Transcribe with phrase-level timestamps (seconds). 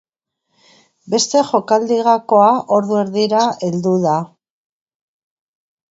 [1.13, 4.19] Beste jokaldi gakoa ordu erdira heldu da.